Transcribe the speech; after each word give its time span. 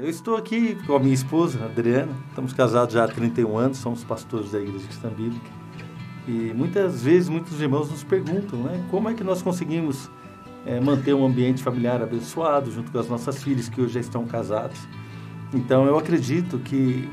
Eu 0.00 0.08
estou 0.08 0.36
aqui 0.36 0.76
com 0.86 0.94
a 0.94 1.00
minha 1.00 1.14
esposa, 1.14 1.64
Adriana. 1.64 2.12
Estamos 2.28 2.52
casados 2.52 2.94
já 2.94 3.02
há 3.02 3.08
31 3.08 3.58
anos, 3.58 3.78
somos 3.78 4.04
pastores 4.04 4.52
da 4.52 4.60
Igreja 4.60 4.84
Cristã 4.86 5.08
Bíblica. 5.08 5.50
E 6.26 6.52
muitas 6.54 7.02
vezes, 7.02 7.28
muitos 7.28 7.60
irmãos 7.60 7.90
nos 7.90 8.04
perguntam, 8.04 8.62
né? 8.62 8.80
Como 8.92 9.08
é 9.08 9.14
que 9.14 9.24
nós 9.24 9.42
conseguimos 9.42 10.08
é, 10.64 10.78
manter 10.78 11.14
um 11.14 11.26
ambiente 11.26 11.64
familiar 11.64 12.00
abençoado 12.00 12.70
junto 12.70 12.92
com 12.92 12.98
as 13.00 13.08
nossas 13.08 13.42
filhas 13.42 13.68
que 13.68 13.80
hoje 13.80 13.94
já 13.94 14.00
estão 14.00 14.24
casadas? 14.24 14.78
Então, 15.52 15.84
eu 15.84 15.98
acredito 15.98 16.60
que 16.60 17.08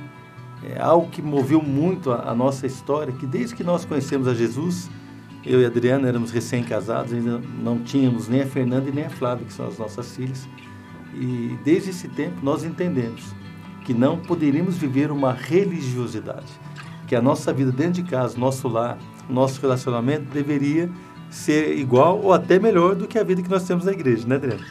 é 0.64 0.80
algo 0.80 1.10
que 1.10 1.24
moveu 1.24 1.64
muito 1.64 2.12
a, 2.12 2.30
a 2.30 2.36
nossa 2.36 2.68
história, 2.68 3.12
que 3.14 3.26
desde 3.26 3.56
que 3.56 3.64
nós 3.64 3.84
conhecemos 3.84 4.28
a 4.28 4.36
Jesus, 4.36 4.92
eu 5.44 5.60
e 5.60 5.66
a 5.66 5.70
Adriana 5.70 6.08
éramos 6.08 6.30
recém-casados, 6.30 7.14
ainda 7.14 7.42
não 7.64 7.80
tínhamos 7.80 8.28
nem 8.28 8.42
a 8.42 8.48
Fernanda 8.48 8.88
e 8.90 8.94
nem 8.94 9.06
a 9.06 9.10
Flávia, 9.10 9.44
que 9.44 9.54
são 9.54 9.68
as 9.68 9.80
nossas 9.80 10.16
filhas. 10.16 10.48
E 11.16 11.58
desde 11.64 11.92
esse 11.92 12.08
tempo 12.10 12.38
nós 12.44 12.64
entendemos 12.64 13.34
que 13.86 13.94
não 13.94 14.18
poderíamos 14.18 14.78
viver 14.78 15.12
uma 15.12 15.32
religiosidade, 15.32 16.52
que 17.08 17.16
a 17.16 17.22
nossa 17.22 17.54
vida 17.54 17.72
dentro 17.72 18.04
de 18.04 18.04
casa, 18.04 18.38
nosso 18.38 18.68
lar, 18.68 18.98
nosso 19.30 19.62
relacionamento 19.62 20.26
deveria 20.34 20.90
ser 21.30 21.78
igual 21.78 22.20
ou 22.22 22.34
até 22.34 22.60
melhor 22.60 22.96
do 22.96 23.08
que 23.08 23.18
a 23.18 23.24
vida 23.24 23.42
que 23.42 23.50
nós 23.50 23.64
temos 23.64 23.86
na 23.86 23.92
igreja, 23.92 24.28
né, 24.28 24.36
Adriana? 24.36 24.66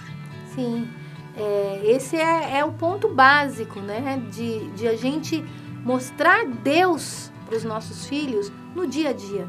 Sim, 0.55 0.89
é, 1.37 1.81
esse 1.85 2.17
é, 2.17 2.59
é, 2.59 2.65
o 2.65 2.73
ponto 2.73 3.09
básico, 3.09 3.81
né, 3.81 4.23
de, 4.31 4.69
de 4.71 4.87
a 4.87 4.97
gente 4.97 5.45
mostrar 5.85 6.45
Deus 6.47 7.31
para 7.47 7.57
os 7.57 7.65
nossos 7.65 8.07
filhos 8.07 8.53
no 8.75 8.87
dia 8.87 9.11
a 9.11 9.13
dia, 9.13 9.47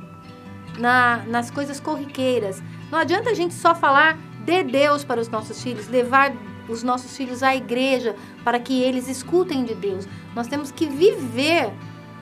na, 0.78 1.24
nas 1.28 1.50
coisas 1.50 1.80
corriqueiras. 1.80 2.62
Não 2.92 3.00
adianta 3.00 3.30
a 3.32 3.34
gente 3.34 3.54
só 3.54 3.74
falar 3.74 4.18
de 4.46 4.64
Deus 4.64 5.04
para 5.04 5.20
os 5.20 5.30
nossos 5.30 5.62
filhos, 5.62 5.88
levar 5.88 6.34
os 6.68 6.84
nossos 6.84 7.16
filhos 7.16 7.44
à 7.44 7.56
igreja 7.56 8.16
para 8.44 8.60
que 8.60 8.82
eles 8.82 9.08
escutem 9.08 9.64
de 9.64 9.76
Deus. 9.76 10.08
Nós 10.36 10.48
temos 10.48 10.72
que 10.72 10.88
viver 10.88 11.72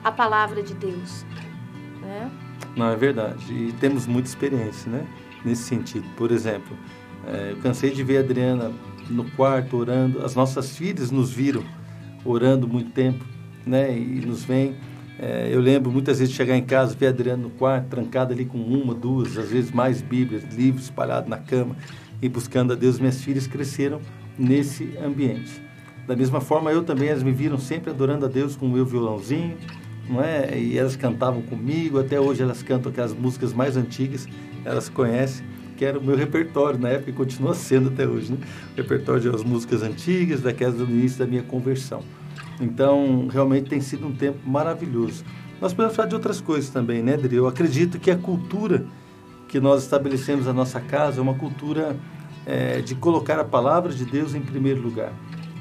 a 0.02 0.12
palavra 0.12 0.62
de 0.62 0.74
Deus. 0.74 1.24
Né? 2.00 2.30
Não, 2.76 2.90
é 2.90 2.96
verdade. 2.96 3.52
E 3.52 3.72
temos 3.80 4.06
muita 4.06 4.28
experiência 4.28 4.90
né? 4.90 5.06
nesse 5.44 5.62
sentido. 5.62 6.06
Por 6.16 6.30
exemplo, 6.30 6.76
é, 7.26 7.52
eu 7.52 7.56
cansei 7.58 7.90
de 7.90 8.02
ver 8.02 8.18
a 8.18 8.20
Adriana 8.20 8.72
no 9.08 9.24
quarto 9.30 9.76
orando. 9.76 10.24
As 10.24 10.34
nossas 10.34 10.76
filhas 10.76 11.10
nos 11.10 11.30
viram 11.30 11.64
orando 12.24 12.68
muito 12.68 12.90
tempo 12.90 13.24
né? 13.66 13.96
e 13.96 14.24
nos 14.24 14.44
vêm. 14.44 14.76
É, 15.18 15.48
eu 15.50 15.60
lembro 15.60 15.92
muitas 15.92 16.18
vezes 16.18 16.32
de 16.32 16.36
chegar 16.36 16.56
em 16.56 16.64
casa, 16.64 16.94
ver 16.94 17.06
a 17.06 17.10
Adriana 17.10 17.42
no 17.44 17.50
quarto, 17.50 17.88
trancada 17.88 18.34
ali 18.34 18.44
com 18.44 18.58
uma, 18.58 18.92
duas, 18.92 19.38
às 19.38 19.48
vezes 19.48 19.70
mais 19.70 20.02
Bíblias, 20.02 20.42
livros 20.52 20.84
espalhados 20.84 21.28
na 21.28 21.38
cama 21.38 21.76
e 22.20 22.28
buscando 22.28 22.72
a 22.72 22.76
Deus. 22.76 22.98
Minhas 22.98 23.22
filhas 23.22 23.46
cresceram 23.46 24.00
nesse 24.38 24.96
ambiente. 24.98 25.62
Da 26.06 26.14
mesma 26.14 26.40
forma, 26.40 26.70
eu 26.70 26.82
também, 26.82 27.08
elas 27.08 27.22
me 27.22 27.32
viram 27.32 27.58
sempre 27.58 27.90
adorando 27.90 28.26
a 28.26 28.28
Deus 28.28 28.56
com 28.56 28.66
o 28.66 28.68
meu 28.68 28.84
violãozinho, 28.84 29.56
não 30.08 30.22
é? 30.22 30.58
E 30.58 30.76
elas 30.76 30.96
cantavam 30.96 31.40
comigo, 31.42 31.98
até 31.98 32.20
hoje 32.20 32.42
elas 32.42 32.62
cantam 32.62 32.92
aquelas 32.92 33.14
músicas 33.14 33.54
mais 33.54 33.76
antigas, 33.76 34.28
elas 34.64 34.88
conhecem, 34.88 35.46
que 35.76 35.84
era 35.84 35.98
o 35.98 36.04
meu 36.04 36.14
repertório 36.14 36.78
na 36.78 36.90
época 36.90 37.10
e 37.10 37.12
continua 37.12 37.54
sendo 37.56 37.88
até 37.88 38.06
hoje, 38.06 38.32
né? 38.32 38.38
O 38.74 38.76
repertório 38.76 39.32
das 39.32 39.42
músicas 39.42 39.82
antigas, 39.82 40.42
daquelas 40.42 40.74
do 40.76 40.84
início 40.84 41.18
da 41.18 41.26
minha 41.26 41.42
conversão. 41.42 42.02
Então, 42.60 43.26
realmente 43.28 43.70
tem 43.70 43.80
sido 43.80 44.06
um 44.06 44.12
tempo 44.12 44.38
maravilhoso. 44.46 45.24
Nós 45.60 45.72
podemos 45.72 45.96
falar 45.96 46.08
de 46.08 46.14
outras 46.14 46.40
coisas 46.40 46.70
também, 46.70 47.02
né, 47.02 47.14
Adri? 47.14 47.36
Eu 47.36 47.48
acredito 47.48 47.98
que 47.98 48.10
a 48.10 48.16
cultura 48.16 48.84
que 49.48 49.58
nós 49.58 49.82
estabelecemos 49.82 50.46
na 50.46 50.52
nossa 50.52 50.80
casa 50.80 51.20
é 51.20 51.22
uma 51.22 51.34
cultura 51.34 51.96
é, 52.46 52.80
de 52.80 52.94
colocar 52.94 53.38
a 53.38 53.44
palavra 53.44 53.92
de 53.92 54.04
Deus 54.04 54.34
em 54.34 54.40
primeiro 54.40 54.80
lugar 54.80 55.12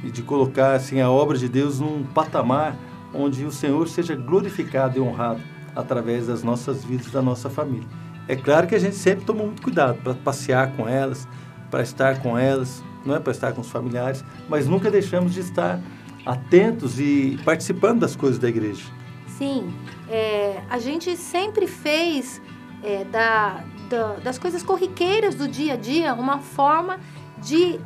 e 0.03 0.11
de 0.11 0.21
colocar 0.21 0.73
assim 0.73 0.99
a 0.99 1.09
obra 1.09 1.37
de 1.37 1.47
Deus 1.47 1.79
num 1.79 2.03
patamar 2.03 2.75
onde 3.13 3.45
o 3.45 3.51
Senhor 3.51 3.87
seja 3.87 4.15
glorificado 4.15 4.97
e 4.97 5.01
honrado 5.01 5.41
através 5.75 6.27
das 6.27 6.43
nossas 6.43 6.83
vidas, 6.83 7.11
da 7.11 7.21
nossa 7.21 7.49
família. 7.49 7.87
É 8.27 8.35
claro 8.35 8.67
que 8.67 8.75
a 8.75 8.79
gente 8.79 8.95
sempre 8.95 9.25
toma 9.25 9.43
muito 9.43 9.61
cuidado 9.61 9.97
para 10.01 10.13
passear 10.13 10.71
com 10.75 10.87
elas, 10.87 11.27
para 11.69 11.83
estar 11.83 12.21
com 12.21 12.37
elas, 12.37 12.83
não 13.05 13.15
é 13.15 13.19
para 13.19 13.31
estar 13.31 13.51
com 13.53 13.61
os 13.61 13.69
familiares, 13.69 14.23
mas 14.47 14.67
nunca 14.67 14.89
deixamos 14.89 15.33
de 15.33 15.41
estar 15.41 15.79
atentos 16.25 16.99
e 16.99 17.37
participando 17.43 18.01
das 18.01 18.15
coisas 18.15 18.39
da 18.39 18.47
igreja. 18.47 18.83
Sim, 19.27 19.73
é, 20.09 20.61
a 20.69 20.77
gente 20.79 21.17
sempre 21.17 21.67
fez 21.67 22.41
é, 22.83 23.03
da, 23.05 23.63
da, 23.93 24.13
das 24.15 24.39
coisas 24.39 24.63
corriqueiras 24.63 25.35
do 25.35 25.47
dia 25.47 25.73
a 25.73 25.77
dia 25.77 26.13
uma 26.15 26.39
forma 26.39 26.99
de 27.37 27.79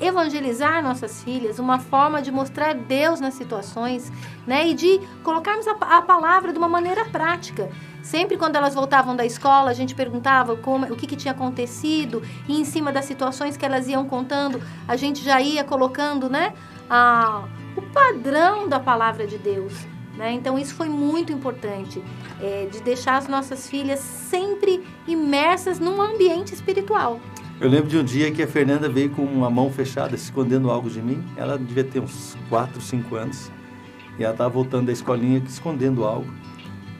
evangelizar 0.00 0.82
nossas 0.82 1.22
filhas, 1.22 1.58
uma 1.58 1.78
forma 1.78 2.20
de 2.20 2.32
mostrar 2.32 2.74
Deus 2.74 3.20
nas 3.20 3.34
situações, 3.34 4.10
né? 4.46 4.66
E 4.66 4.74
de 4.74 5.00
colocarmos 5.22 5.68
a, 5.68 5.72
a, 5.72 6.02
palavra 6.02 6.52
de 6.52 6.58
uma 6.58 6.68
maneira 6.68 7.04
prática. 7.04 7.70
Sempre 8.02 8.36
quando 8.36 8.56
elas 8.56 8.74
voltavam 8.74 9.14
da 9.14 9.24
escola, 9.24 9.70
a 9.70 9.74
gente 9.74 9.94
perguntava 9.94 10.56
como, 10.56 10.86
o 10.86 10.96
que, 10.96 11.06
que 11.06 11.16
tinha 11.16 11.32
acontecido 11.32 12.22
e 12.48 12.60
em 12.60 12.64
cima 12.64 12.90
das 12.90 13.04
situações 13.04 13.56
que 13.56 13.64
elas 13.64 13.86
iam 13.86 14.04
contando, 14.06 14.60
a 14.88 14.96
gente 14.96 15.22
já 15.22 15.40
ia 15.40 15.62
colocando, 15.62 16.28
né? 16.28 16.54
A, 16.90 17.44
o 17.76 17.82
padrão 17.82 18.68
da 18.68 18.80
palavra 18.80 19.26
de 19.26 19.38
Deus. 19.38 19.93
Né? 20.16 20.32
Então, 20.32 20.58
isso 20.58 20.74
foi 20.74 20.88
muito 20.88 21.32
importante, 21.32 22.02
é, 22.40 22.66
de 22.70 22.80
deixar 22.80 23.16
as 23.16 23.26
nossas 23.26 23.68
filhas 23.68 23.98
sempre 23.98 24.82
imersas 25.06 25.78
num 25.80 26.00
ambiente 26.00 26.54
espiritual. 26.54 27.20
Eu 27.60 27.68
lembro 27.68 27.88
de 27.88 27.96
um 27.96 28.04
dia 28.04 28.30
que 28.32 28.42
a 28.42 28.46
Fernanda 28.46 28.88
veio 28.88 29.10
com 29.10 29.22
uma 29.22 29.48
mão 29.48 29.70
fechada, 29.70 30.14
escondendo 30.14 30.70
algo 30.70 30.90
de 30.90 31.00
mim. 31.00 31.22
Ela 31.36 31.56
devia 31.56 31.84
ter 31.84 32.00
uns 32.00 32.36
4, 32.48 32.80
5 32.80 33.14
anos. 33.14 33.50
E 34.18 34.24
ela 34.24 34.32
estava 34.32 34.50
voltando 34.50 34.86
da 34.86 34.92
escolinha 34.92 35.42
escondendo 35.46 36.04
algo. 36.04 36.32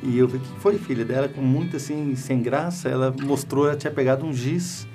E 0.03 0.19
eu 0.19 0.29
falei, 0.29 0.43
o 0.43 0.49
que 0.49 0.61
foi, 0.61 0.79
filha 0.79 1.05
dela? 1.05 1.29
Com 1.29 1.41
muito 1.41 1.77
assim, 1.77 2.15
sem 2.15 2.43
graça, 2.43 2.89
ela 2.89 3.15
mostrou, 3.23 3.67
ela 3.67 3.77
tinha 3.77 3.91
pegado 3.91 4.25
um 4.25 4.33
giz. 4.33 4.87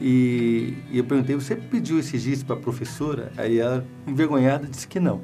E, 0.00 0.74
e 0.90 0.98
eu 0.98 1.04
perguntei, 1.04 1.34
você 1.34 1.56
pediu 1.56 1.98
esse 1.98 2.18
giz 2.18 2.42
para 2.42 2.56
a 2.56 2.58
professora? 2.58 3.32
Aí 3.36 3.58
ela, 3.58 3.86
envergonhada, 4.06 4.66
disse 4.66 4.86
que 4.86 5.00
não. 5.00 5.20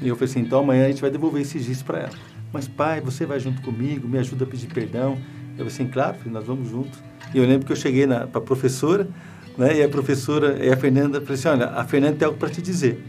E 0.00 0.08
eu 0.08 0.16
falei 0.16 0.30
assim, 0.30 0.40
então 0.40 0.60
amanhã 0.60 0.86
a 0.86 0.88
gente 0.88 1.00
vai 1.00 1.10
devolver 1.10 1.42
esse 1.42 1.58
giz 1.58 1.82
para 1.82 1.98
ela. 2.00 2.14
Mas 2.52 2.66
pai, 2.66 3.00
você 3.00 3.26
vai 3.26 3.38
junto 3.38 3.60
comigo, 3.62 4.08
me 4.08 4.18
ajuda 4.18 4.44
a 4.44 4.46
pedir 4.46 4.66
perdão. 4.68 5.18
Eu 5.50 5.58
falei 5.58 5.68
assim, 5.68 5.86
claro, 5.86 6.16
filho, 6.18 6.32
nós 6.32 6.44
vamos 6.44 6.68
juntos. 6.68 6.98
E 7.34 7.38
eu 7.38 7.44
lembro 7.46 7.66
que 7.66 7.72
eu 7.72 7.76
cheguei 7.76 8.06
para 8.06 8.24
a 8.34 8.40
professora, 8.40 9.08
né, 9.56 9.76
e 9.76 9.82
a 9.82 9.88
professora, 9.88 10.64
e 10.64 10.70
a 10.70 10.76
Fernanda, 10.76 11.20
falou 11.20 11.34
assim, 11.34 11.48
olha, 11.48 11.66
a 11.68 11.84
Fernanda 11.84 12.16
tem 12.16 12.26
algo 12.26 12.38
para 12.38 12.48
te 12.48 12.62
dizer. 12.62 13.04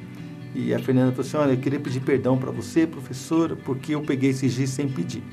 E 0.53 0.73
a 0.73 0.79
Fernanda 0.79 1.11
falou 1.11 1.25
assim, 1.25 1.37
olha, 1.37 1.53
eu 1.53 1.57
queria 1.57 1.79
pedir 1.79 2.01
perdão 2.01 2.37
para 2.37 2.51
você, 2.51 2.85
professora, 2.85 3.55
porque 3.55 3.95
eu 3.95 4.01
peguei 4.01 4.31
esse 4.31 4.49
giz 4.49 4.69
sem 4.69 4.87
pedir. 4.87 5.23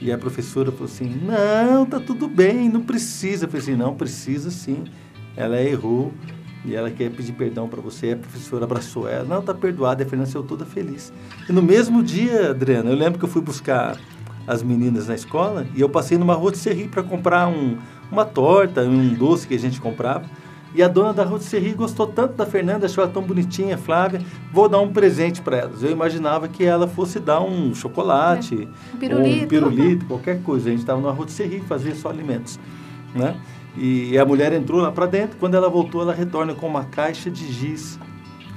E 0.00 0.10
a 0.10 0.18
professora 0.18 0.72
falou 0.72 0.86
assim, 0.86 1.20
não, 1.22 1.86
tá 1.86 2.00
tudo 2.00 2.26
bem, 2.26 2.68
não 2.68 2.82
precisa. 2.82 3.44
Eu 3.44 3.48
falei 3.48 3.62
assim, 3.62 3.76
não, 3.76 3.94
precisa 3.94 4.50
sim. 4.50 4.84
Ela 5.36 5.60
errou, 5.62 6.12
e 6.66 6.74
ela 6.74 6.90
quer 6.90 7.10
pedir 7.10 7.32
perdão 7.32 7.68
para 7.68 7.80
você. 7.80 8.12
A 8.12 8.16
professora 8.16 8.64
abraçou 8.64 9.08
ela. 9.08 9.24
Não, 9.24 9.40
tá 9.40 9.54
perdoada. 9.54 10.02
E 10.02 10.06
a 10.06 10.08
Fernanda 10.08 10.30
saiu 10.30 10.42
toda 10.42 10.64
feliz. 10.64 11.12
E 11.48 11.52
no 11.52 11.62
mesmo 11.62 12.02
dia, 12.02 12.50
Adriana, 12.50 12.90
eu 12.90 12.96
lembro 12.96 13.18
que 13.18 13.24
eu 13.24 13.28
fui 13.28 13.40
buscar 13.40 13.96
as 14.46 14.62
meninas 14.62 15.08
na 15.08 15.14
escola 15.14 15.66
e 15.74 15.80
eu 15.80 15.88
passei 15.88 16.16
numa 16.16 16.34
rotisserie 16.34 16.88
para 16.88 17.02
comprar 17.02 17.48
um, 17.48 17.78
uma 18.10 18.24
torta, 18.24 18.82
um 18.82 19.14
doce 19.14 19.46
que 19.46 19.54
a 19.54 19.58
gente 19.58 19.80
comprava. 19.80 20.24
E 20.74 20.82
a 20.82 20.88
dona 20.88 21.12
da 21.12 21.24
rotisserie 21.24 21.72
gostou 21.72 22.06
tanto 22.06 22.34
da 22.34 22.44
Fernanda, 22.44 22.84
achou 22.84 23.02
ela 23.02 23.10
tão 23.10 23.22
bonitinha, 23.22 23.78
Flávia, 23.78 24.20
vou 24.52 24.68
dar 24.68 24.78
um 24.78 24.92
presente 24.92 25.40
para 25.40 25.56
elas. 25.56 25.82
Eu 25.82 25.90
imaginava 25.90 26.48
que 26.48 26.64
ela 26.64 26.86
fosse 26.86 27.18
dar 27.18 27.40
um 27.40 27.74
chocolate, 27.74 28.68
é. 28.92 28.94
um 28.94 28.98
pirulito. 28.98 29.44
um 29.44 29.48
pirulito, 29.48 30.04
qualquer 30.04 30.42
coisa. 30.42 30.68
A 30.68 30.70
gente 30.72 30.80
estava 30.80 31.00
numa 31.00 31.12
rotisserie, 31.12 31.60
fazia 31.60 31.94
só 31.94 32.10
alimentos, 32.10 32.60
né? 33.14 33.36
E 33.76 34.18
a 34.18 34.24
mulher 34.24 34.52
entrou 34.52 34.80
lá 34.80 34.90
para 34.90 35.06
dentro. 35.06 35.36
Quando 35.38 35.54
ela 35.54 35.68
voltou, 35.68 36.02
ela 36.02 36.14
retorna 36.14 36.54
com 36.54 36.66
uma 36.66 36.84
caixa 36.84 37.30
de 37.30 37.52
giz, 37.52 37.98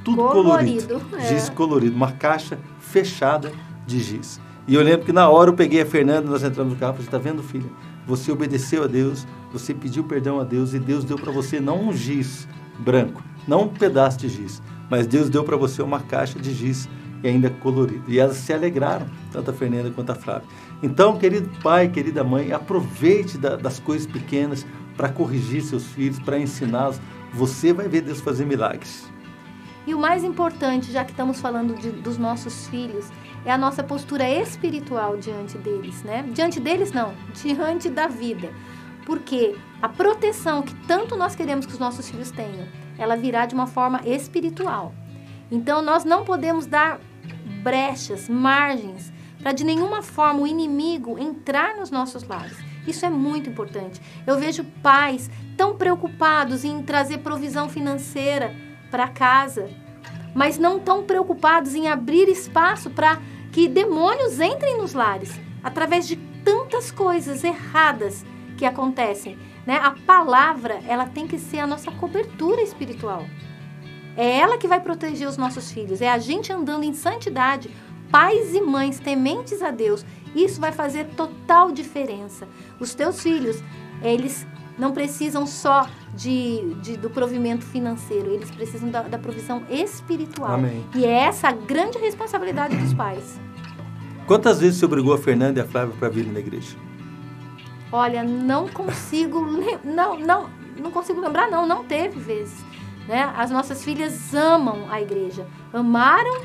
tudo 0.03 0.17
colorido. 0.17 0.87
colorido. 0.87 1.17
É. 1.17 1.27
Giz 1.27 1.49
colorido, 1.49 1.95
uma 1.95 2.11
caixa 2.11 2.57
fechada 2.79 3.51
de 3.85 3.99
giz. 3.99 4.39
E 4.67 4.75
eu 4.75 4.81
lembro 4.81 5.05
que 5.05 5.11
na 5.11 5.27
hora 5.27 5.49
eu 5.49 5.55
peguei 5.55 5.81
a 5.81 5.85
Fernanda, 5.85 6.29
nós 6.29 6.43
entramos 6.43 6.73
no 6.73 6.79
carro 6.79 6.93
e 6.93 6.95
falei: 6.97 7.07
Está 7.07 7.17
vendo, 7.17 7.43
filha? 7.43 7.69
Você 8.07 8.31
obedeceu 8.31 8.83
a 8.83 8.87
Deus, 8.87 9.27
você 9.51 9.73
pediu 9.73 10.03
perdão 10.03 10.39
a 10.39 10.43
Deus 10.43 10.73
e 10.73 10.79
Deus 10.79 11.03
deu 11.03 11.17
para 11.17 11.31
você 11.31 11.59
não 11.59 11.89
um 11.89 11.93
giz 11.93 12.47
branco, 12.79 13.21
não 13.47 13.63
um 13.63 13.67
pedaço 13.67 14.17
de 14.19 14.29
giz, 14.29 14.61
mas 14.89 15.05
Deus 15.05 15.29
deu 15.29 15.43
para 15.43 15.57
você 15.57 15.81
uma 15.81 15.99
caixa 15.99 16.39
de 16.39 16.53
giz 16.53 16.89
e 17.23 17.27
ainda 17.27 17.49
colorido. 17.49 18.03
E 18.07 18.19
elas 18.19 18.37
se 18.37 18.53
alegraram, 18.53 19.07
tanto 19.31 19.51
a 19.51 19.53
Fernanda 19.53 19.91
quanto 19.91 20.11
a 20.11 20.15
Flávia. 20.15 20.47
Então, 20.81 21.17
querido 21.17 21.49
pai, 21.61 21.89
querida 21.89 22.23
mãe, 22.23 22.51
aproveite 22.51 23.37
da, 23.37 23.55
das 23.55 23.79
coisas 23.79 24.07
pequenas 24.07 24.65
para 24.99 25.07
corrigir 25.07 25.61
seus 25.61 25.85
filhos, 25.93 26.19
para 26.19 26.37
ensiná-los. 26.37 26.99
Você 27.31 27.71
vai 27.71 27.87
ver 27.87 28.01
Deus 28.01 28.19
fazer 28.19 28.45
milagres. 28.45 29.09
E 29.87 29.95
o 29.95 29.97
mais 29.97 30.25
importante, 30.25 30.91
já 30.91 31.05
que 31.05 31.11
estamos 31.11 31.39
falando 31.39 31.73
de, 31.73 31.89
dos 31.89 32.17
nossos 32.17 32.67
filhos, 32.67 33.07
é 33.45 33.51
a 33.51 33.57
nossa 33.57 33.81
postura 33.81 34.29
espiritual 34.29 35.15
diante 35.15 35.57
deles, 35.57 36.03
né? 36.03 36.25
Diante 36.33 36.59
deles, 36.59 36.91
não, 36.91 37.13
diante 37.33 37.89
da 37.89 38.07
vida. 38.07 38.51
Porque 39.05 39.55
a 39.81 39.87
proteção 39.87 40.61
que 40.61 40.75
tanto 40.85 41.15
nós 41.15 41.33
queremos 41.33 41.65
que 41.65 41.71
os 41.71 41.79
nossos 41.79 42.09
filhos 42.09 42.29
tenham, 42.29 42.67
ela 42.97 43.15
virá 43.15 43.45
de 43.45 43.55
uma 43.55 43.67
forma 43.67 44.01
espiritual. 44.05 44.93
Então 45.49 45.81
nós 45.81 46.03
não 46.03 46.25
podemos 46.25 46.65
dar 46.65 46.99
brechas, 47.63 48.27
margens, 48.27 49.13
para 49.41 49.53
de 49.53 49.63
nenhuma 49.63 50.01
forma 50.01 50.41
o 50.41 50.47
inimigo 50.47 51.17
entrar 51.17 51.77
nos 51.77 51.89
nossos 51.89 52.23
lares. 52.25 52.68
Isso 52.87 53.05
é 53.05 53.09
muito 53.09 53.49
importante. 53.49 54.01
Eu 54.25 54.37
vejo 54.37 54.63
pais 54.81 55.29
tão 55.57 55.75
preocupados 55.75 56.63
em 56.63 56.81
trazer 56.81 57.19
provisão 57.19 57.69
financeira 57.69 58.55
para 58.89 59.07
casa, 59.07 59.69
mas 60.33 60.57
não 60.57 60.79
tão 60.79 61.03
preocupados 61.03 61.75
em 61.75 61.87
abrir 61.87 62.27
espaço 62.29 62.89
para 62.89 63.19
que 63.51 63.67
demônios 63.67 64.39
entrem 64.39 64.77
nos 64.77 64.93
lares 64.93 65.39
através 65.63 66.07
de 66.07 66.15
tantas 66.43 66.91
coisas 66.91 67.43
erradas 67.43 68.25
que 68.57 68.65
acontecem. 68.65 69.37
Né? 69.65 69.77
A 69.77 69.91
palavra 69.91 70.79
ela 70.87 71.05
tem 71.05 71.27
que 71.27 71.37
ser 71.37 71.59
a 71.59 71.67
nossa 71.67 71.91
cobertura 71.91 72.61
espiritual. 72.61 73.25
É 74.17 74.39
ela 74.39 74.57
que 74.57 74.67
vai 74.67 74.79
proteger 74.79 75.27
os 75.27 75.37
nossos 75.37 75.71
filhos. 75.71 76.01
É 76.01 76.09
a 76.09 76.17
gente 76.17 76.51
andando 76.51 76.83
em 76.83 76.93
santidade, 76.93 77.69
pais 78.11 78.53
e 78.53 78.61
mães 78.61 78.99
tementes 78.99 79.61
a 79.61 79.71
Deus. 79.71 80.05
Isso 80.35 80.59
vai 80.59 80.71
fazer 80.71 81.05
total 81.15 81.71
diferença. 81.71 82.47
Os 82.79 82.93
teus 82.93 83.21
filhos, 83.21 83.63
eles 84.01 84.45
não 84.77 84.91
precisam 84.91 85.45
só 85.45 85.87
de, 86.13 86.73
de, 86.75 86.97
do 86.97 87.09
provimento 87.09 87.65
financeiro, 87.65 88.31
eles 88.33 88.49
precisam 88.49 88.89
da, 88.89 89.01
da 89.03 89.17
provisão 89.17 89.63
espiritual. 89.69 90.53
Amém. 90.53 90.85
E 90.95 91.05
é 91.05 91.11
essa 91.11 91.49
a 91.49 91.51
grande 91.51 91.97
responsabilidade 91.97 92.75
dos 92.77 92.93
pais. 92.93 93.39
Quantas 94.25 94.59
vezes 94.59 94.79
você 94.79 94.85
obrigou 94.85 95.13
a 95.13 95.17
Fernanda 95.17 95.59
e 95.59 95.63
a 95.63 95.65
Flávia 95.65 95.95
para 95.99 96.07
virem 96.07 96.31
na 96.31 96.39
igreja? 96.39 96.77
Olha, 97.91 98.23
não 98.23 98.67
consigo, 98.67 99.45
não, 99.83 100.19
não, 100.19 100.49
não 100.79 100.91
consigo 100.91 101.19
lembrar, 101.19 101.49
não, 101.49 101.65
não 101.65 101.83
teve 101.83 102.19
vezes. 102.19 102.63
Né? 103.07 103.33
As 103.35 103.49
nossas 103.49 103.83
filhas 103.83 104.33
amam 104.33 104.85
a 104.89 105.01
igreja, 105.01 105.45
amaram 105.73 106.41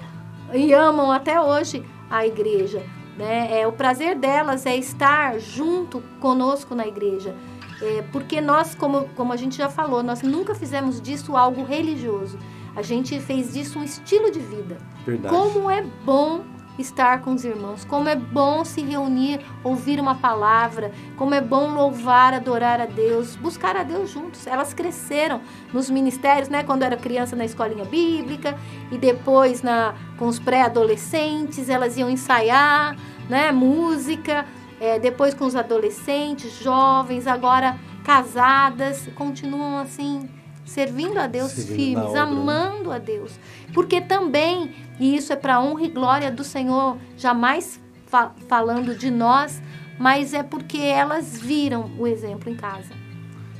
e 0.53 0.73
amam 0.73 1.13
até 1.13 1.41
hoje 1.41 1.85
a 2.11 2.27
igreja. 2.27 2.83
Né? 3.17 3.61
É, 3.61 3.67
o 3.67 3.73
prazer 3.73 4.17
delas 4.17 4.67
é 4.67 4.77
estar 4.77 5.39
junto 5.39 6.03
conosco 6.21 6.75
na 6.75 6.87
igreja. 6.87 7.35
É, 7.81 8.03
porque 8.13 8.41
nós, 8.41 8.75
como, 8.75 9.09
como 9.17 9.33
a 9.33 9.37
gente 9.37 9.57
já 9.57 9.69
falou, 9.69 10.03
nós 10.03 10.23
nunca 10.23 10.55
fizemos 10.55 11.01
disso 11.01 11.37
algo 11.37 11.65
religioso. 11.65 12.39
A 12.75 12.83
gente 12.83 13.19
fez 13.21 13.53
disso 13.53 13.79
um 13.79 13.85
estilo 13.85 14.31
de 14.31 14.41
vida. 14.41 14.79
Verdade. 15.07 15.35
Como 15.35 15.71
é 15.71 15.83
bom 16.05 16.43
estar 16.79 17.21
com 17.21 17.33
os 17.33 17.45
irmãos, 17.45 17.85
como 17.85 18.09
é 18.09 18.17
bom 18.17 18.65
se 18.65 18.83
reunir, 18.83 19.41
ouvir 19.63 20.01
uma 20.01 20.15
palavra, 20.17 20.93
como 21.17 21.35
é 21.35 21.41
bom 21.41 21.73
louvar, 21.73 22.35
adorar 22.35 22.81
a 22.81 22.87
Deus, 22.87 23.37
buscar 23.37 23.77
a 23.77 23.83
Deus 23.83 24.11
juntos. 24.11 24.47
Elas 24.47 24.75
cresceram 24.75 25.41
nos 25.73 25.89
ministérios, 25.89 26.49
né, 26.49 26.63
quando 26.63 26.83
era 26.83 26.97
criança 26.97 27.37
na 27.37 27.45
escolinha 27.45 27.85
bíblica 27.85 28.59
e 28.91 28.99
depois 28.99 29.63
na 29.63 29.95
com 30.19 30.27
os 30.27 30.39
pré-adolescentes, 30.39 31.69
elas 31.69 31.97
iam 31.97 32.09
ensaiar, 32.09 32.97
né, 33.29 33.51
música, 33.51 34.47
é, 34.81 34.99
depois 34.99 35.35
com 35.35 35.45
os 35.45 35.57
adolescentes, 35.57 36.53
jovens, 36.61 37.27
agora 37.27 37.79
casadas, 38.05 39.09
continuam 39.15 39.79
assim 39.79 40.29
servindo 40.65 41.19
a 41.19 41.27
Deus 41.27 41.51
Servindo 41.53 41.77
firmes, 41.77 42.13
né? 42.13 42.19
amando 42.19 42.91
a 42.91 42.99
Deus. 42.99 43.33
Porque 43.73 44.01
também, 44.01 44.71
e 44.99 45.15
isso 45.17 45.33
é 45.33 45.37
para 45.37 45.61
honra 45.61 45.85
e 45.85 45.89
glória 45.89 46.31
do 46.31 46.45
Senhor, 46.45 46.97
jamais 47.17 47.81
fa 48.07 48.33
falando 48.49 48.95
de 48.97 49.11
nós, 49.11 49.61
mas 49.99 50.33
é 50.35 50.43
porque 50.43 50.79
elas 50.79 51.39
viram 51.41 51.91
o 51.99 52.07
exemplo 52.07 52.51
em 52.51 52.55
casa. 52.57 52.93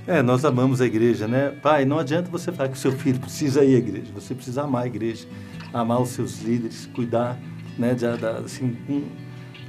É, 0.07 0.21
nós 0.23 0.45
amamos 0.45 0.81
a 0.81 0.87
igreja, 0.87 1.27
né? 1.27 1.51
Pai, 1.63 1.85
não 1.85 1.99
adianta 1.99 2.31
você 2.31 2.53
falar 2.53 2.69
que 2.69 2.77
o 2.77 2.81
seu 2.81 2.93
filho 2.93 3.19
precisa 3.21 3.65
ir 3.65 3.75
à 3.77 3.79
igreja. 3.79 4.13
Você 4.15 4.35
precisa 4.35 4.63
amar 4.63 4.83
a 4.85 4.87
igreja, 4.87 5.27
amar 5.73 6.01
os 6.01 6.11
seus 6.11 6.41
líderes, 6.43 6.87
cuidar, 6.95 7.39
né? 7.79 7.95
De, 7.95 8.07
da- 8.19 8.39
assim, 8.39 8.77
com, 8.87 9.03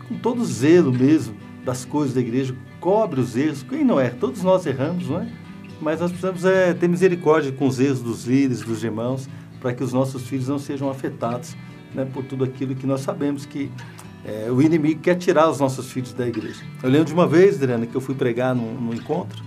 com 0.10 0.16
todo 0.20 0.44
zelo 0.44 0.92
mesmo 0.92 1.36
das 1.64 1.86
coisas 1.86 2.14
da 2.14 2.20
igreja. 2.20 2.54
Cobre 2.82 3.22
os 3.22 3.36
erros. 3.38 3.64
Quem 3.64 3.86
não 3.86 3.98
é? 4.00 4.10
Todos 4.10 4.44
nós 4.44 4.66
erramos, 4.66 5.08
não 5.08 5.22
é? 5.22 5.28
Mas 5.82 6.00
nós 6.00 6.12
precisamos 6.12 6.46
é, 6.46 6.74
ter 6.74 6.88
misericórdia 6.88 7.52
com 7.52 7.68
os 7.68 7.80
erros 7.80 8.02
dos 8.02 8.26
líderes, 8.26 8.62
dos 8.62 8.84
irmãos, 8.84 9.28
para 9.60 9.74
que 9.74 9.84
os 9.84 9.92
nossos 9.92 10.28
filhos 10.28 10.48
não 10.48 10.60
sejam 10.60 10.90
afetados 10.90 11.56
né, 11.94 12.06
por 12.06 12.24
tudo 12.24 12.44
aquilo 12.44 12.76
que 12.76 12.86
nós 12.86 13.02
sabemos 13.02 13.46
que 13.46 13.72
é, 14.26 14.50
o 14.52 14.62
inimigo 14.62 15.02
quer 15.02 15.16
tirar 15.16 15.50
os 15.50 15.60
nossos 15.60 15.92
filhos 15.92 16.14
da 16.14 16.28
igreja. 16.28 16.64
Eu 16.82 16.90
lembro 16.90 17.06
de 17.06 17.14
uma 17.14 17.28
vez, 17.28 17.58
Adriana, 17.58 17.86
que 17.86 17.96
eu 17.96 18.02
fui 18.02 18.16
pregar 18.16 18.56
num, 18.56 18.74
num 18.74 18.94
encontro 18.94 19.44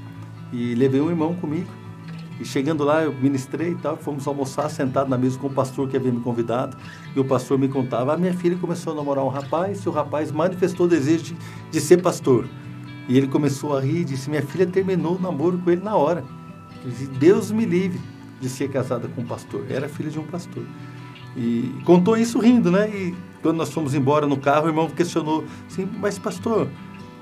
e 0.53 0.75
levei 0.75 1.01
um 1.01 1.11
irmão 1.11 1.35
comigo. 1.35 1.69
E 2.41 2.45
chegando 2.45 2.85
lá, 2.85 3.03
eu 3.03 3.13
ministrei 3.13 3.71
e 3.71 3.75
tal, 3.75 3.97
fomos 3.97 4.27
almoçar 4.29 4.69
sentado 4.71 5.11
na 5.11 5.19
mesa 5.19 5.37
com 5.37 5.49
o 5.49 5.53
pastor 5.53 5.89
que 5.89 5.97
havia 5.97 6.13
me 6.13 6.21
convidado. 6.21 6.77
E 7.15 7.19
o 7.19 7.25
pastor 7.25 7.59
me 7.59 7.67
contava: 7.67 8.15
a 8.15 8.17
minha 8.17 8.33
filha 8.33 8.57
começou 8.57 8.93
a 8.93 8.97
namorar 8.97 9.25
um 9.25 9.29
rapaz 9.29 9.83
e 9.83 9.89
o 9.89 9.93
rapaz 9.93 10.31
manifestou 10.31 10.87
o 10.87 10.89
desejo 10.89 11.25
de, 11.25 11.37
de 11.73 11.81
ser 11.81 12.01
pastor. 12.01 12.47
E 13.09 13.17
ele 13.17 13.27
começou 13.27 13.77
a 13.77 13.81
rir 13.81 14.03
e 14.03 14.05
disse: 14.05 14.29
Minha 14.29 14.43
filha 14.43 14.67
terminou 14.67 15.17
o 15.17 15.21
namoro 15.21 15.59
com 15.59 15.71
ele 15.71 15.83
na 15.83 15.97
hora. 15.97 16.23
Eu 16.85 16.91
disse, 16.91 17.07
Deus 17.07 17.51
me 17.51 17.65
livre 17.65 17.99
de 18.41 18.49
ser 18.49 18.71
casada 18.71 19.09
com 19.09 19.23
um 19.23 19.27
pastor. 19.27 19.65
Era 19.69 19.89
filha 19.89 20.11
de 20.11 20.19
um 20.19 20.25
pastor. 20.25 20.63
E 21.37 21.75
contou 21.85 22.17
isso 22.17 22.39
rindo, 22.39 22.71
né? 22.71 22.89
E 22.89 23.15
quando 23.43 23.57
nós 23.57 23.73
fomos 23.73 23.95
embora 23.95 24.27
no 24.27 24.37
carro, 24.37 24.67
o 24.67 24.69
irmão 24.69 24.89
questionou 24.89 25.45
assim: 25.67 25.89
Mas, 25.99 26.19
pastor, 26.19 26.69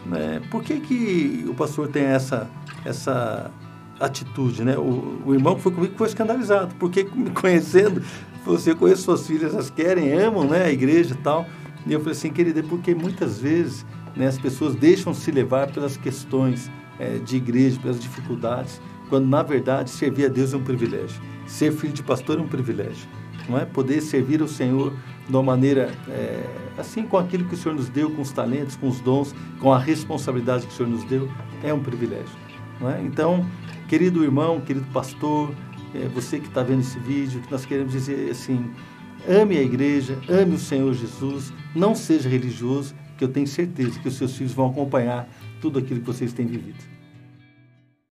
né, 0.05 0.43
por 0.50 0.62
que, 0.62 0.81
que 0.81 1.44
o 1.49 1.55
pastor 1.55 1.88
tem 1.88 2.05
essa, 2.05 2.50
essa 2.85 3.50
atitude, 4.00 4.65
né? 4.65 4.77
O, 4.77 5.23
o 5.25 5.35
irmão 5.35 5.55
que 5.55 5.62
foi 5.62 5.73
comigo 5.73 5.94
foi 5.97 6.09
escandalizado, 6.09 6.75
porque 6.79 7.09
me 7.15 7.31
conhecendo, 7.31 8.03
você 8.44 8.75
conhece 8.75 9.03
suas 9.03 9.27
filhas, 9.27 9.55
elas 9.55 9.71
querem, 9.71 10.12
amam, 10.12 10.44
né? 10.44 10.65
A 10.65 10.73
igreja 10.73 11.15
e 11.15 11.19
tal. 11.19 11.47
E 11.87 11.93
eu 11.93 12.00
falei 12.00 12.12
assim, 12.12 12.31
querida, 12.31 12.61
é 12.61 12.62
porque 12.65 12.94
muitas 12.94 13.38
vezes 13.38 13.87
né, 14.17 14.27
as 14.27 14.39
pessoas 14.39 14.75
deixam 14.75 15.13
se 15.13 15.31
levar 15.31 15.71
pelas 15.71 15.97
questões 15.97 16.71
eh, 16.99 17.19
de 17.25 17.37
igreja, 17.37 17.79
pelas 17.81 18.01
dificuldades, 18.01 18.81
quando 19.09 19.27
na 19.27 19.43
verdade 19.43 19.91
servir 19.91 20.27
a 20.27 20.29
Deus 20.29 20.55
é 20.55 20.57
um 20.57 20.65
privilégio. 20.65 21.21
Ser 21.47 21.73
filho 21.73 21.93
de 21.93 22.03
pastor 22.03 22.39
é 22.39 22.43
um 22.43 22.49
privilégio, 22.49 23.07
não 23.49 23.59
é? 23.59 23.65
Poder 23.65 24.01
servir 24.01 24.41
ao 24.41 24.49
Senhor 24.49 24.93
de 25.29 25.33
uma 25.33 25.43
maneira 25.43 25.93
eh, 26.09 26.45
assim 26.79 27.03
com 27.03 27.19
aquilo 27.19 27.45
que 27.45 27.55
o 27.55 27.57
Senhor 27.57 27.75
nos 27.75 27.89
deu, 27.89 28.11
com 28.11 28.23
os 28.23 28.33
talentos, 28.33 28.77
com 28.77 28.89
os 28.89 29.01
dons, 29.01 29.35
com 29.61 29.73
a 29.73 29.79
responsabilidade 29.79 30.67
que 30.67 30.73
o 30.73 30.77
Senhor 30.77 30.89
nos 30.89 31.05
deu, 31.05 31.29
é 31.62 31.73
um 31.73 31.81
privilégio, 31.81 32.35
não 32.81 32.91
é? 32.91 33.03
Então, 33.03 33.47
querido 33.89 34.25
irmão, 34.25 34.61
querido 34.61 34.87
pastor, 34.93 35.53
eh, 35.95 36.09
você 36.15 36.41
que 36.41 36.49
está 36.49 36.62
vendo 36.62 36.81
esse 36.81 36.99
vídeo, 36.99 37.41
que 37.41 37.51
nós 37.51 37.65
queremos 37.65 37.93
dizer 37.93 38.31
assim, 38.31 38.71
ame 39.29 39.57
a 39.59 39.62
igreja, 39.62 40.19
ame 40.29 40.55
o 40.55 40.59
Senhor 40.59 40.93
Jesus, 40.95 41.52
não 41.75 41.95
seja 41.95 42.29
religioso, 42.29 42.95
que 43.16 43.25
eu 43.25 43.28
tenho 43.28 43.46
certeza 43.46 43.99
que 43.99 44.08
os 44.08 44.16
seus 44.16 44.37
filhos 44.37 44.52
vão 44.52 44.70
acompanhar 44.70 45.28
tudo 45.61 45.78
aquilo 45.78 46.00
que 46.00 46.06
vocês 46.06 46.32
têm 46.32 46.46
vivido. 46.46 46.96